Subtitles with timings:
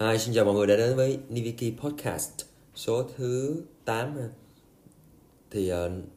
[0.00, 2.32] Hi, xin chào mọi người đã đến với Niviki Podcast
[2.74, 4.16] số thứ 8.
[5.50, 5.76] Thì uh,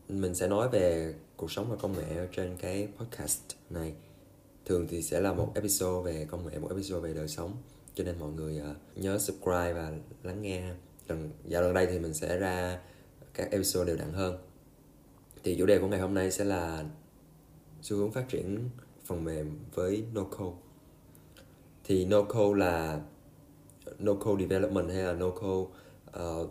[0.09, 3.93] mình sẽ nói về cuộc sống và công nghệ trên cái podcast này.
[4.65, 7.51] Thường thì sẽ là một episode về công nghệ, một episode về đời sống.
[7.95, 9.91] Cho nên mọi người uh, nhớ subscribe và
[10.23, 10.73] lắng nghe
[11.07, 12.79] Lần, Dạo gần đây thì mình sẽ ra
[13.33, 14.37] các episode đều đặn hơn.
[15.43, 16.85] Thì chủ đề của ngày hôm nay sẽ là
[17.81, 18.69] xu hướng phát triển
[19.05, 20.57] phần mềm với no code.
[21.83, 23.01] Thì no code là
[23.99, 25.71] no code development hay là no code
[26.19, 26.49] uh,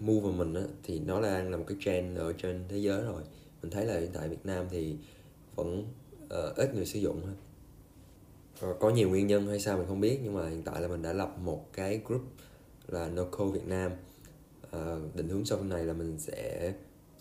[0.00, 3.22] movement á, thì nó đang là một cái trend ở trên thế giới rồi.
[3.62, 4.96] Mình thấy là hiện tại Việt Nam thì
[5.54, 5.84] vẫn
[6.24, 7.22] uh, ít người sử dụng
[8.70, 10.88] uh, có nhiều nguyên nhân hay sao mình không biết nhưng mà hiện tại là
[10.88, 12.22] mình đã lập một cái group
[12.88, 13.92] là no code Việt Nam.
[14.76, 16.72] Uh, định hướng sau này là mình sẽ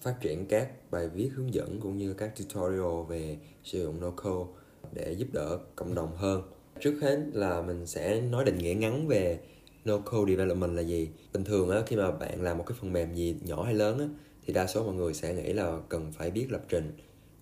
[0.02, 4.10] phát triển các bài viết hướng dẫn cũng như các tutorial về sử dụng no
[4.10, 4.52] code
[4.94, 6.42] để giúp đỡ cộng đồng hơn
[6.82, 9.40] trước hết là mình sẽ nói định nghĩa ngắn về
[9.86, 11.10] no code development là gì.
[11.34, 14.00] Bình thường á khi mà bạn làm một cái phần mềm gì nhỏ hay lớn
[14.00, 14.06] á
[14.48, 16.92] thì đa số mọi người sẽ nghĩ là cần phải biết lập trình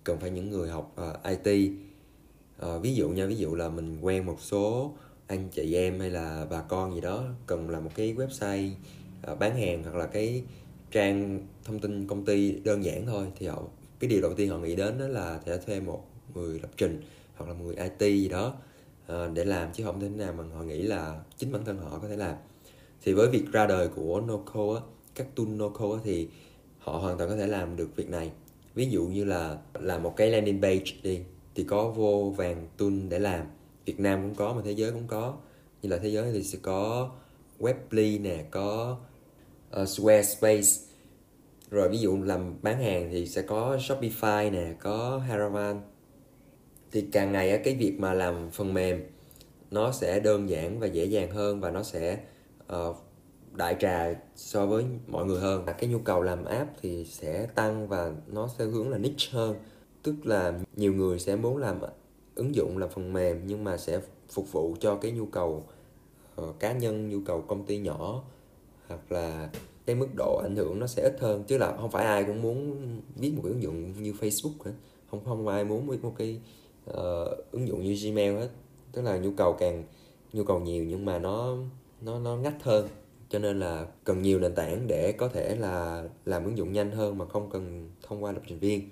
[0.03, 1.77] cần phải những người học ờ, uh, IT uh,
[2.57, 4.93] ờ, ví dụ nha ví dụ là mình quen một số
[5.27, 8.71] anh chị em hay là bà con gì đó cần làm một cái website
[9.31, 10.43] uh, bán hàng hoặc là cái
[10.91, 13.63] trang thông tin công ty đơn giản thôi thì họ
[13.99, 17.01] cái điều đầu tiên họ nghĩ đến đó là sẽ thuê một người lập trình
[17.35, 18.55] hoặc là một người IT gì đó.
[19.07, 21.99] Ờ, để làm chứ không thể nào mà họ nghĩ là chính bản thân họ
[22.01, 22.35] có thể làm.
[23.01, 24.81] Thì với việc ra đời của Noco á,
[25.15, 26.27] các tool Noco á, thì
[26.79, 28.31] họ hoàn toàn có thể làm được việc này.
[28.75, 31.19] Ví dụ như là làm một cái landing page đi
[31.55, 33.45] thì có vô vàng tool để làm.
[33.85, 35.37] Việt Nam cũng có mà thế giới cũng có.
[35.81, 37.09] Như là thế giới thì sẽ có
[37.59, 38.97] Webly nè có
[39.81, 40.69] uh, Squarespace.
[41.71, 45.81] Rồi ví dụ làm bán hàng thì sẽ có Shopify nè có Haravan
[46.95, 49.03] thì càng ngày cái việc mà làm phần mềm
[49.71, 52.19] nó sẽ đơn giản và dễ dàng hơn và nó sẽ
[52.73, 52.95] uh,
[53.51, 55.65] đại trà so với mọi người hơn.
[55.77, 59.55] Cái nhu cầu làm app thì sẽ tăng và nó sẽ hướng là niche hơn.
[60.03, 61.79] Tức là nhiều người sẽ muốn làm
[62.35, 65.63] ứng dụng làm phần mềm nhưng mà sẽ phục vụ cho cái nhu cầu
[66.41, 68.23] uh, cá nhân nhu cầu công ty nhỏ
[68.87, 69.49] hoặc là
[69.85, 71.43] cái mức độ ảnh hưởng nó sẽ ít hơn.
[71.47, 72.77] Chứ là không phải ai cũng muốn
[73.15, 74.73] viết một cái ứng dụng như Facebook nữa.
[75.11, 76.39] Không không ai muốn viết một cái
[76.89, 78.49] uh, ứng dụng như Gmail hết.
[78.91, 79.83] Tức là nhu cầu càng
[80.33, 81.57] nhu cầu nhiều nhưng mà nó
[82.01, 82.87] nó nó ngách hơn.
[83.29, 86.91] Cho nên là cần nhiều nền tảng để có thể là làm ứng dụng nhanh
[86.91, 88.89] hơn mà không cần thông qua lập trình viên.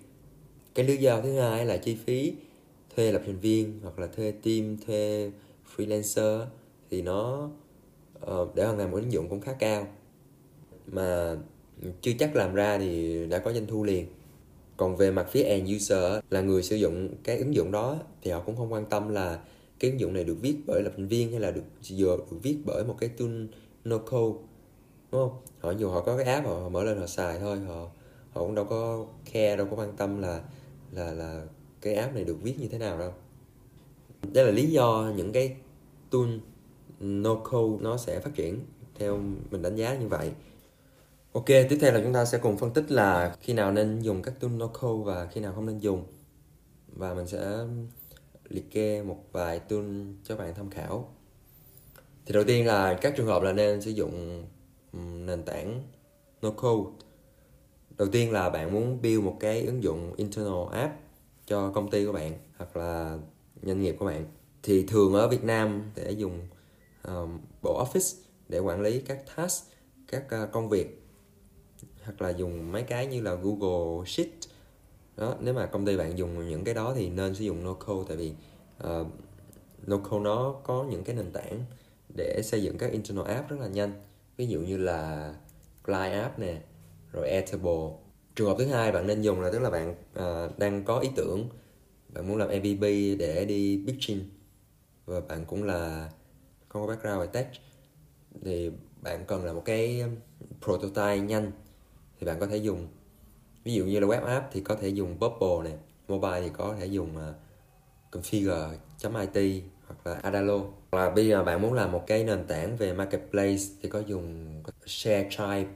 [0.75, 2.33] Cái lý do thứ hai là chi phí
[2.95, 5.31] thuê lập trình viên hoặc là thuê team thuê
[5.75, 6.45] freelancer
[6.89, 7.49] thì nó
[8.31, 9.87] uh, để hoàn thành một ứng dụng cũng khá cao.
[10.87, 11.37] Mà
[12.01, 14.05] chưa chắc làm ra thì đã có doanh thu liền
[14.83, 18.31] còn về mặt phía end user là người sử dụng cái ứng dụng đó thì
[18.31, 19.39] họ cũng không quan tâm là
[19.79, 21.63] cái ứng dụng này được viết bởi lập trình viên hay là được
[21.97, 23.45] vừa được viết bởi một cái tool
[23.83, 24.39] no code
[25.11, 25.41] đúng không?
[25.59, 27.89] Họ dù họ có cái app họ, họ mở lên họ xài thôi họ
[28.33, 30.41] họ cũng đâu có care đâu có quan tâm là
[30.91, 31.45] là là
[31.81, 33.13] cái app này được viết như thế nào đâu.
[34.33, 35.55] Đây là lý do những cái
[36.09, 36.27] tool
[36.99, 38.59] no code nó sẽ phát triển
[38.99, 39.19] theo
[39.51, 40.31] mình đánh giá như vậy.
[41.33, 44.21] Ok, tiếp theo là chúng ta sẽ cùng phân tích là khi nào nên dùng
[44.21, 46.03] các tool no code và khi nào không nên dùng.
[46.87, 47.57] Và mình sẽ
[48.49, 49.85] liệt kê một vài tool
[50.23, 51.13] cho bạn tham khảo.
[52.25, 54.45] Thì đầu tiên là các trường hợp là nên sử dụng
[55.25, 55.83] nền tảng
[56.41, 56.89] no code.
[57.97, 60.99] Đầu tiên là bạn muốn build một cái ứng dụng internal app
[61.45, 63.17] cho công ty của bạn hoặc là
[63.63, 64.25] doanh nghiệp của bạn.
[64.63, 66.39] Thì thường ở Việt Nam để dùng
[67.03, 68.17] um, bộ Office
[68.49, 69.71] để quản lý các task,
[70.07, 71.02] các uh, công việc
[72.03, 74.29] hoặc là dùng mấy cái như là Google Sheet.
[75.17, 77.95] Đó nếu mà công ty bạn dùng những cái đó thì nên sử dụng local
[78.07, 78.33] tại vì
[78.77, 79.07] ờ, uh,
[79.85, 81.65] local nó có những cái nền tảng
[82.17, 83.93] để xây dựng các internal app rất là nhanh.
[84.37, 85.33] Ví dụ như là
[85.83, 86.61] Glide app nè
[87.11, 87.89] rồi Airtable.
[88.35, 91.09] Trường hợp thứ hai bạn nên dùng là tức là bạn uh, đang có ý
[91.15, 91.49] tưởng
[92.13, 92.81] bạn muốn làm MVP
[93.19, 94.29] để đi pitching
[95.05, 96.09] và bạn cũng là
[96.69, 97.47] không có background về tech
[98.41, 98.71] thì
[99.01, 100.03] bạn cần là một cái
[100.61, 101.51] prototype nhanh
[102.19, 102.87] thì bạn có thể dùng.
[103.63, 106.75] Ví dụ như là web app thì có thể dùng Bubble này mobile thì có
[106.79, 107.35] thể dùng uh,
[108.11, 110.57] configure.it hoặc là Adalo.
[110.91, 113.99] Hoặc là bây giờ bạn muốn làm một cái nền tảng về marketplace thì có
[113.99, 115.69] dùng ShareType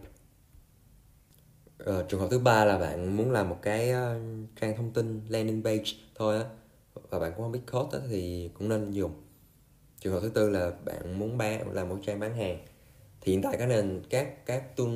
[1.79, 4.21] uh, ờ, trường hợp thứ ba là bạn muốn làm một cái uh,
[4.61, 6.45] trang thông tin landing page thôi á
[7.09, 9.11] và bạn cũng không biết code á, thì cũng nên dùng.
[9.99, 12.57] Trường hợp thứ tư là bạn muốn bán làm một trang bán hàng
[13.27, 14.89] thì hiện tại các nền các các tool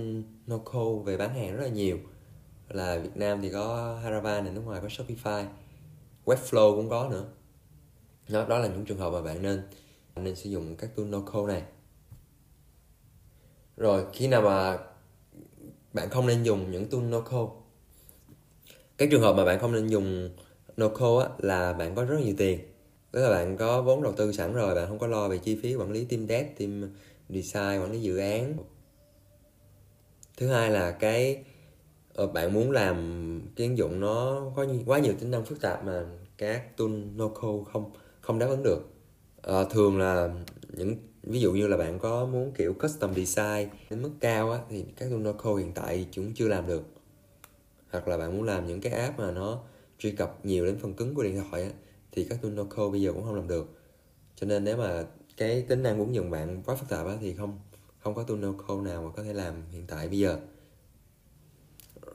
[0.47, 1.97] no code về bán hàng rất là nhiều.
[2.69, 5.45] Là Việt Nam thì có Harava này nước ngoài có Shopify.
[6.25, 7.25] Webflow cũng có nữa.
[8.29, 9.61] Đó, đó là những trường hợp mà bạn nên
[10.15, 11.63] nên sử dụng các tool no code này.
[13.77, 14.77] Rồi khi nào mà
[15.93, 17.53] bạn không nên dùng những tool no code?
[18.97, 20.29] Cái trường hợp mà bạn không nên dùng
[20.77, 22.59] no code á, là bạn có rất nhiều tiền.
[23.11, 25.59] Tức là bạn có vốn đầu tư sẵn rồi bạn không có lo về chi
[25.63, 26.91] phí quản lý team dev team
[27.33, 28.57] design quản lý dự án.
[30.37, 31.43] Thứ hai là cái
[32.13, 32.95] ờ, bạn muốn làm
[33.55, 36.05] cái ứng dụng nó có quá nhiều tính năng phức tạp mà
[36.37, 37.91] các tool no code không
[38.21, 38.79] không đáp ứng được.
[39.41, 40.29] À, thường là
[40.73, 44.59] những ví dụ như là bạn có muốn kiểu custom design đến mức cao á
[44.69, 46.83] thì các tool no code hiện tại chúng chưa làm được.
[47.91, 49.63] Hoặc là bạn muốn làm những cái app mà nó
[49.99, 51.69] truy cập nhiều đến phần cứng của điện thoại á
[52.11, 53.79] thì các tool no code bây giờ cũng không làm được.
[54.35, 55.05] Cho nên nếu mà
[55.41, 57.59] cái tính năng ứng dụng bạn quá phức tạp á thì không
[57.99, 60.39] không có tool no code nào mà có thể làm hiện tại bây giờ.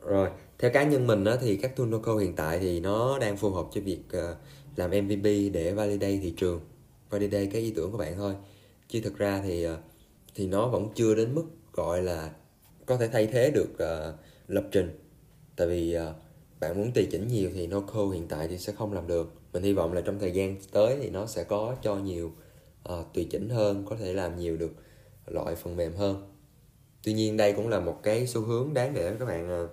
[0.02, 0.28] Rồi
[0.58, 3.36] theo cá nhân mình á thì các tool no code hiện tại thì nó đang
[3.36, 4.36] phù hợp cho việc uh,
[4.76, 6.60] làm MVP để validate thị trường
[7.10, 8.34] validate cái ý tưởng của bạn thôi.
[8.88, 9.78] Chứ thực ra thì uh,
[10.34, 12.30] thì nó vẫn chưa đến mức gọi là
[12.86, 14.14] có thể thay thế được uh,
[14.48, 14.98] lập trình.
[15.56, 16.02] Tại vì uh,
[16.60, 19.32] bạn muốn tùy chỉnh nhiều thì no code hiện tại thì sẽ không làm được.
[19.52, 22.32] Mình hy vọng là trong thời gian tới thì nó sẽ có cho nhiều
[22.92, 24.72] uh, tùy chỉnh hơn có thể làm nhiều được
[25.26, 26.32] loại phần mềm hơn.
[27.02, 29.70] Tuy nhiên đây cũng là một cái xu hướng đáng để các bạn uh,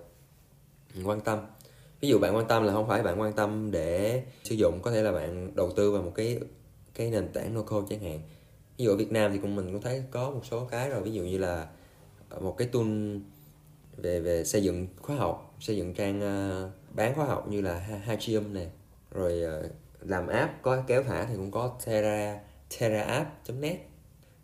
[1.06, 1.38] quan tâm.
[2.00, 4.90] Ví dụ bạn quan tâm là không phải bạn quan tâm để sử dụng có
[4.90, 6.40] thể là bạn đầu tư vào một cái
[6.94, 8.20] cái nền tảng no code chẳng hạn.
[8.78, 11.02] Ví dụ ở Việt Nam thì cũng mình cũng thấy có một số cái rồi
[11.02, 11.68] ví dụ như là
[12.28, 13.16] ờ, một cái tool
[13.96, 17.78] về về xây dựng khóa học xây dựng trang uh, bán khóa học như là
[17.78, 18.70] Hachium này
[19.10, 19.70] rồi uh,
[20.00, 22.40] làm app có kéo thả thì cũng có Terra
[22.78, 23.78] TerraApp.net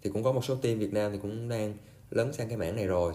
[0.02, 1.74] thì cũng có một số team Việt Nam thì cũng đang
[2.10, 3.12] lớn sang cái mảng này rồi.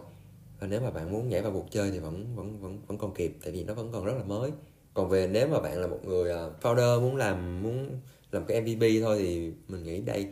[0.60, 3.14] Và nếu mà bạn muốn nhảy vào cuộc chơi thì vẫn vẫn vẫn vẫn còn
[3.14, 4.52] kịp, tại vì nó vẫn còn rất là mới.
[4.94, 8.00] Còn về nếu mà bạn là một người à, founder muốn làm muốn
[8.32, 10.28] làm cái MVP thôi thì mình nghĩ đây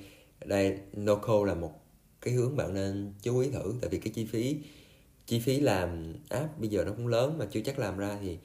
[0.45, 1.71] đây Noco là một
[2.21, 3.73] cái hướng bạn nên chú ý thử.
[3.81, 4.57] Tại vì cái chi phí
[5.27, 8.37] chi phí làm app bây giờ nó cũng lớn mà chưa chắc làm ra thì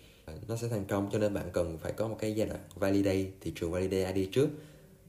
[0.48, 1.08] nó sẽ thành công.
[1.12, 4.28] Cho nên bạn cần phải có một cái giai đoạn validate thị trường, validate ID
[4.32, 4.48] trước.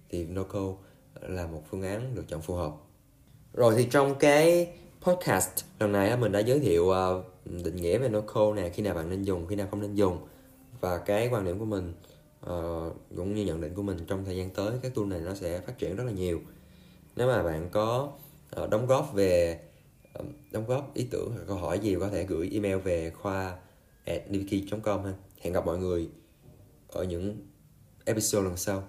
[0.10, 0.76] Thì Noco
[1.22, 2.72] là một phương án được chọn phù hợp.
[3.54, 8.10] Rồi thì trong cái podcast lần này mình đã giới thiệu ờ, định nghĩa về
[8.10, 10.18] no code nè, khi nào bạn nên dùng, khi nào không nên dùng.
[10.80, 11.94] Và cái quan điểm của mình
[12.42, 15.34] ờ, cũng như nhận định của mình trong thời gian tới các tool này nó
[15.36, 16.42] sẽ phát triển rất là nhiều.
[17.16, 18.12] Nếu mà bạn có
[18.52, 19.60] ờ, đóng góp về
[20.52, 23.58] đóng góp ý tưởng hoặc câu hỏi gì, có thể gửi email về khoa
[24.06, 24.24] at
[24.84, 25.14] com ha.
[25.42, 26.10] Hẹn gặp mọi người
[26.88, 27.48] ở những
[28.06, 28.84] episode lần sau.